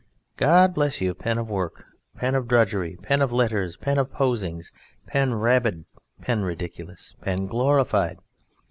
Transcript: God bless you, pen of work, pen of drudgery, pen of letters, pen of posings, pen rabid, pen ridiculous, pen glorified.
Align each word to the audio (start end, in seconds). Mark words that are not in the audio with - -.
God 0.37 0.73
bless 0.73 0.99
you, 0.99 1.13
pen 1.13 1.37
of 1.37 1.47
work, 1.47 1.85
pen 2.17 2.33
of 2.33 2.47
drudgery, 2.47 2.97
pen 3.03 3.21
of 3.21 3.31
letters, 3.31 3.77
pen 3.77 3.99
of 3.99 4.11
posings, 4.11 4.71
pen 5.05 5.35
rabid, 5.35 5.85
pen 6.23 6.41
ridiculous, 6.41 7.13
pen 7.21 7.45
glorified. 7.45 8.17